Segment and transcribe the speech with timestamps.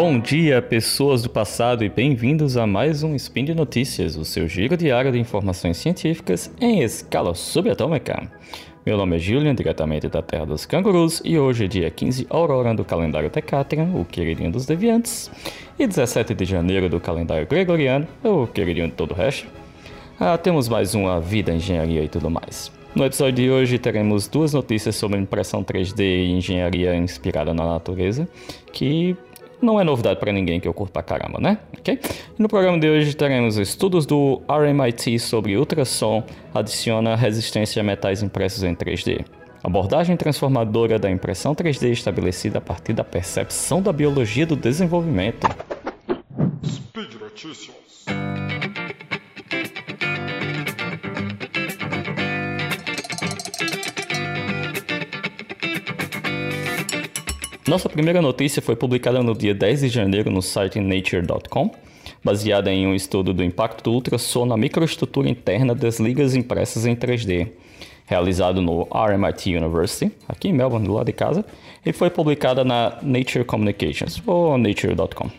[0.00, 4.46] Bom dia, pessoas do passado, e bem-vindos a mais um Spin de Notícias, o seu
[4.46, 8.30] giro diário de informações científicas em escala subatômica.
[8.86, 12.72] Meu nome é Julian, diretamente da Terra dos Cangurus, e hoje é dia 15 Aurora
[12.74, 15.32] do calendário Tecatrian, o queridinho dos deviantes,
[15.76, 19.48] e 17 de janeiro do calendário Gregoriano, o queridinho de todo o resto.
[20.20, 22.70] Ah, temos mais uma vida, engenharia e tudo mais.
[22.94, 28.28] No episódio de hoje teremos duas notícias sobre impressão 3D e engenharia inspirada na natureza,
[28.72, 29.16] que
[29.60, 31.58] não é novidade para ninguém que eu curto pra caramba, né?
[31.78, 32.00] Ok?
[32.38, 36.22] No programa de hoje teremos estudos do RMIT sobre ultrassom
[36.54, 39.24] adiciona resistência a metais impressos em 3D.
[39.62, 45.48] Abordagem transformadora da impressão 3D estabelecida a partir da percepção da biologia do desenvolvimento.
[46.64, 47.77] Speed Notícias.
[57.68, 61.70] Nossa primeira notícia foi publicada no dia 10 de janeiro no site nature.com,
[62.24, 66.96] baseada em um estudo do impacto do ultrassom na microestrutura interna das ligas impressas em
[66.96, 67.50] 3D,
[68.06, 71.44] realizado no RMIT University, aqui em Melbourne, do lado de casa,
[71.84, 75.30] e foi publicada na Nature Communications, ou nature.com.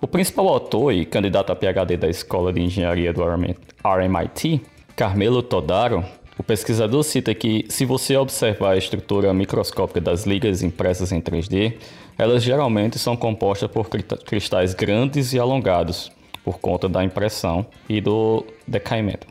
[0.00, 4.60] O principal autor e candidato a PhD da Escola de Engenharia do RMIT,
[4.96, 6.04] Carmelo Todaro,
[6.38, 11.74] o pesquisador cita que, se você observar a estrutura microscópica das ligas impressas em 3D,
[12.18, 16.10] elas geralmente são compostas por cristais grandes e alongados,
[16.44, 19.26] por conta da impressão e do decaimento,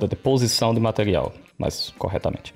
[0.00, 2.54] da deposição de material, mais corretamente.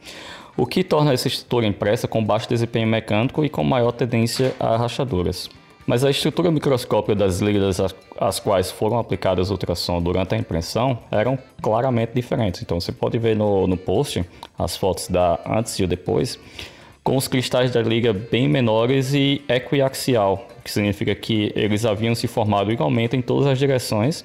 [0.57, 4.77] O que torna essa estrutura impressa com baixo desempenho mecânico e com maior tendência a
[4.77, 5.49] rachaduras.
[5.87, 7.81] Mas a estrutura microscópica das ligas
[8.19, 12.63] às, quais foram aplicadas ultrassom durante a impressão eram claramente diferentes.
[12.63, 14.25] Então você pode ver no, no post
[14.59, 16.39] as fotos da antes e o depois,
[17.03, 22.29] com os cristais da liga bem menores e equiaxial, que significa que eles haviam se
[22.29, 24.25] formado igualmente em todas as direções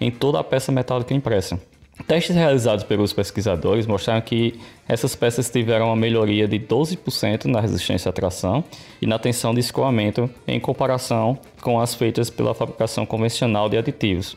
[0.00, 1.60] em toda a peça metálica impressa.
[2.04, 8.10] Testes realizados pelos pesquisadores mostraram que essas peças tiveram uma melhoria de 12% na resistência
[8.10, 8.62] à tração
[9.00, 14.36] e na tensão de escoamento em comparação com as feitas pela fabricação convencional de aditivos.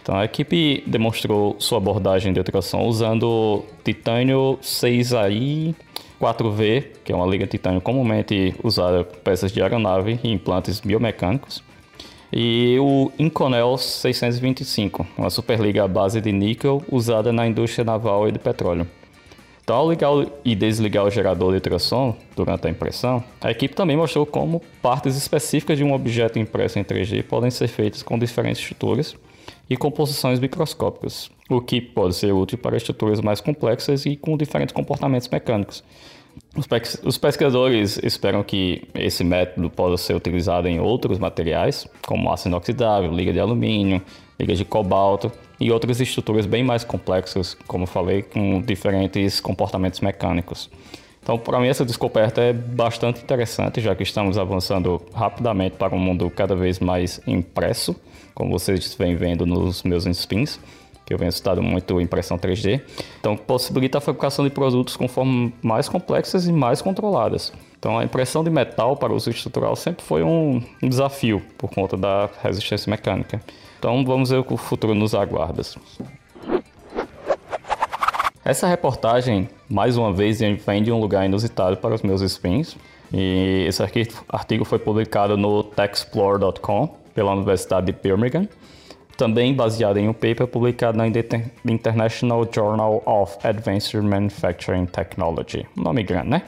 [0.00, 5.74] Então, a equipe demonstrou sua abordagem de ultrassom usando titânio 6AI
[6.20, 10.80] 4V, que é uma liga de titânio comumente usada em peças de aeronave e implantes
[10.80, 11.62] biomecânicos,
[12.32, 18.32] e o Inconel 625, uma superliga à base de níquel usada na indústria naval e
[18.32, 18.86] de petróleo.
[19.68, 20.10] Então, ao ligar
[20.44, 25.14] e desligar o gerador de ultrassom durante a impressão, a equipe também mostrou como partes
[25.14, 29.14] específicas de um objeto impresso em 3D podem ser feitas com diferentes estruturas
[29.68, 34.72] e composições microscópicas, o que pode ser útil para estruturas mais complexas e com diferentes
[34.72, 35.84] comportamentos mecânicos,
[37.04, 43.12] os pesquisadores esperam que esse método possa ser utilizado em outros materiais, como aço inoxidável,
[43.12, 44.02] liga de alumínio,
[44.38, 50.70] liga de cobalto e outras estruturas bem mais complexas, como falei, com diferentes comportamentos mecânicos.
[51.22, 55.98] Então, para mim, essa descoberta é bastante interessante, já que estamos avançando rapidamente para um
[55.98, 57.94] mundo cada vez mais impresso,
[58.34, 60.58] como vocês vêm vendo nos meus spins
[61.08, 62.82] que eu venho estudado muito impressão 3D.
[63.18, 67.50] Então, possibilita a fabricação de produtos com formas mais complexas e mais controladas.
[67.78, 71.96] Então, a impressão de metal para uso estrutural sempre foi um, um desafio por conta
[71.96, 73.40] da resistência mecânica.
[73.78, 75.62] Então, vamos ver o que o futuro nos aguarda.
[78.44, 82.76] Essa reportagem, mais uma vez, vem de um lugar inusitado para os meus spins.
[83.10, 83.82] E esse
[84.28, 88.46] artigo foi publicado no techexplore.com pela Universidade de Birmingham
[89.18, 95.66] também baseado em um paper publicado na International Journal of Advanced Manufacturing Technology.
[95.76, 96.42] Nome grande, né?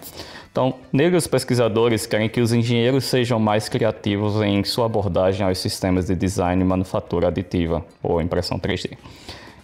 [0.53, 5.59] Então, nele os pesquisadores querem que os engenheiros sejam mais criativos em sua abordagem aos
[5.59, 8.97] sistemas de design e manufatura aditiva, ou impressão 3D.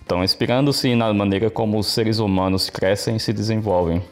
[0.05, 4.02] Então, inspirando-se na maneira como os seres humanos crescem e se desenvolvem.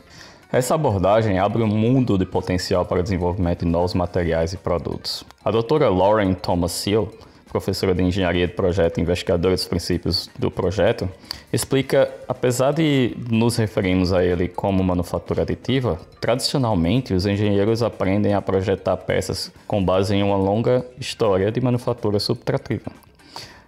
[0.52, 5.25] Essa abordagem abre um mundo de potencial para o desenvolvimento de novos materiais e produtos.
[5.44, 7.08] A doutora Lauren Thomas Seal
[7.55, 11.09] professora de engenharia de projeto e investigadora dos princípios do projeto,
[11.53, 18.43] explica, apesar de nos referirmos a ele como manufatura aditiva, tradicionalmente os engenheiros aprendem a
[18.43, 22.91] projetar peças com base em uma longa história de manufatura subtrativa.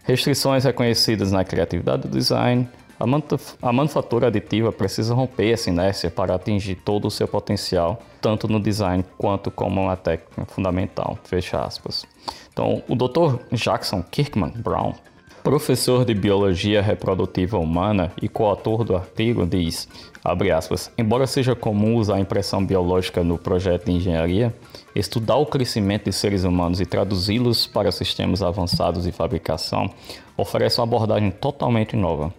[0.03, 6.77] Restrições reconhecidas na criatividade do design, a, manufatura aditiva precisa romper essa inércia para atingir
[6.77, 11.19] todo o seu potencial, tanto no design quanto como uma técnica fundamental.
[11.25, 12.07] Fecha aspas.
[12.53, 13.39] Então, o Dr.
[13.53, 14.95] Jackson Kirkman Brown,
[15.43, 19.87] professor de Biologia Reprodutiva Humana e coautor do artigo, diz,
[20.25, 24.55] aspas, embora seja comum usar a impressão biológica no projeto de engenharia,
[24.95, 29.91] estudar o crescimento de seres humanos e traduzi-los para sistemas avançados de fabricação
[30.37, 32.33] oferece uma abordagem totalmente nova.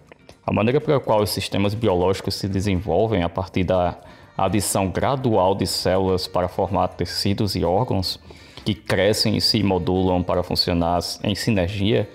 [0.48, 3.98] A maneira pela qual os sistemas biológicos se desenvolvem a partir da
[4.34, 8.18] adição gradual de células para formar tecidos e órgãos
[8.64, 12.08] que crescem e se modulam para funcionar em sinergia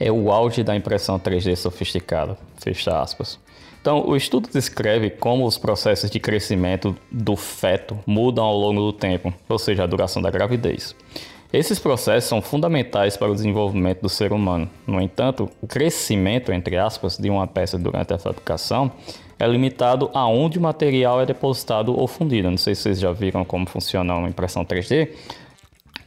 [0.00, 2.38] é o auge da impressão 3D sofisticada.
[2.56, 3.38] Fecha aspas.
[3.78, 8.92] Então, o estudo descreve como os processos de crescimento do feto mudam ao longo do
[8.94, 10.96] tempo, ou seja, a duração da gravidez.
[11.52, 14.68] Esses processos são fundamentais para o desenvolvimento do ser humano.
[14.86, 18.90] No entanto, o crescimento, entre aspas, de uma peça durante a fabricação
[19.38, 22.50] é limitado a onde o material é depositado ou fundido.
[22.50, 25.10] Não sei se vocês já viram como funciona uma impressão 3D,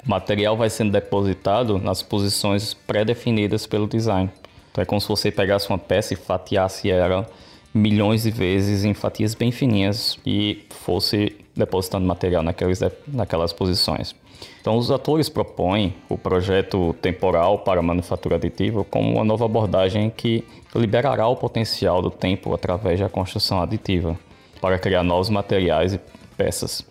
[0.06, 4.30] o material vai sendo depositado nas posições pré-definidas pelo design.
[4.72, 7.28] Então é como se você pegasse uma peça e fatiasse ela
[7.74, 14.16] milhões de vezes em fatias bem fininhas e fosse depositando material naquelas, naquelas posições.
[14.62, 20.10] Então, os atores propõem o projeto temporal para a manufatura aditiva como uma nova abordagem
[20.10, 24.18] que liberará o potencial do tempo através da construção aditiva
[24.62, 26.00] para criar novos materiais e
[26.38, 26.86] peças.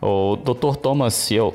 [0.00, 0.76] O Dr.
[0.76, 1.54] Thomas Seal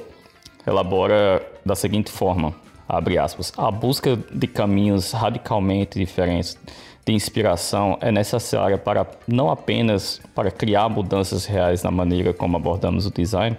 [0.65, 2.53] elabora da seguinte forma,
[2.87, 6.57] abre aspas, a busca de caminhos radicalmente diferentes
[7.05, 13.05] de inspiração é necessária para não apenas para criar mudanças reais na maneira como abordamos
[13.05, 13.57] o design,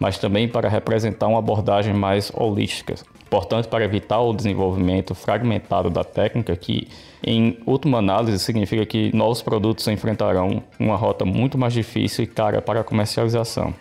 [0.00, 2.96] mas também para representar uma abordagem mais holística.
[3.30, 6.88] Portanto, para evitar o desenvolvimento fragmentado da técnica, que
[7.22, 12.62] em última análise significa que novos produtos enfrentarão uma rota muito mais difícil e cara
[12.62, 13.74] para a comercialização.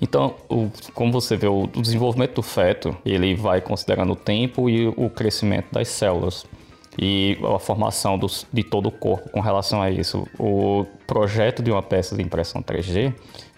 [0.00, 4.88] Então, o, como você vê, o, desenvolvimento do feto, ele vai considerando o tempo e
[4.88, 6.44] o crescimento das células
[6.98, 10.26] e a formação dos, de todo o corpo com relação a isso.
[10.38, 13.14] O projeto de uma peça de impressão 3D,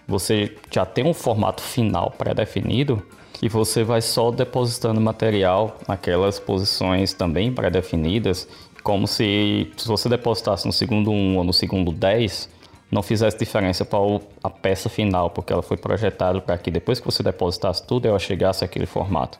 [0.07, 3.01] você já tem um formato final pré-definido
[3.41, 8.47] e você vai só depositando material naquelas posições também pré-definidas,
[8.83, 12.49] como se, se você depositasse no segundo 1 ou no segundo 10,
[12.91, 13.99] não fizesse diferença para
[14.43, 18.19] a peça final, porque ela foi projetada para que depois que você depositasse tudo, ela
[18.19, 19.39] chegasse àquele formato.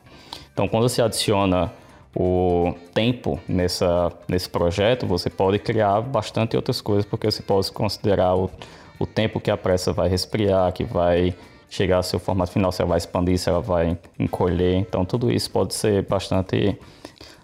[0.52, 1.72] Então, quando você adiciona
[2.14, 8.36] o tempo nessa, nesse projeto, você pode criar bastante outras coisas, porque você pode considerar
[8.36, 8.50] o,
[8.98, 11.34] o tempo que a peça vai resfriar, que vai
[11.68, 14.76] chegar ao seu formato final, se ela vai expandir, se ela vai encolher.
[14.76, 16.76] Então, tudo isso pode ser bastante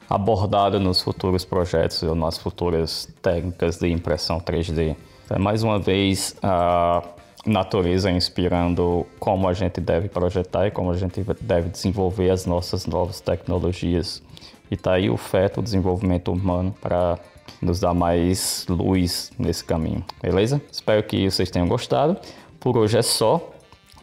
[0.09, 4.97] abordado nos futuros projetos ou nas futuras técnicas de impressão 3D.
[5.28, 7.02] É mais uma vez a
[7.44, 12.87] natureza inspirando como a gente deve projetar e como a gente deve desenvolver as nossas
[12.87, 14.23] novas tecnologias.
[14.70, 17.19] E tá aí o feto, o desenvolvimento humano para
[17.61, 20.61] nos dar mais luz nesse caminho, beleza?
[20.70, 22.17] Espero que vocês tenham gostado.
[22.61, 23.52] Por hoje é só.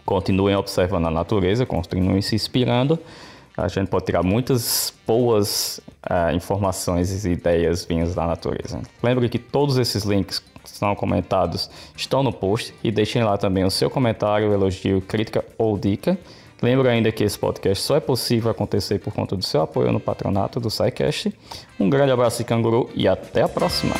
[0.05, 2.99] Continuem observando a natureza, continuem se inspirando.
[3.55, 5.79] A gente pode tirar muitas boas
[6.09, 8.81] uh, informações e ideias vindas da natureza.
[9.01, 13.71] Lembre que todos esses links são comentados estão no post e deixem lá também o
[13.71, 16.17] seu comentário, elogio, crítica ou dica.
[16.61, 19.99] Lembro ainda que esse podcast só é possível acontecer por conta do seu apoio no
[19.99, 21.33] patronato do SciCast.
[21.79, 23.95] Um grande abraço de canguru e até a próxima!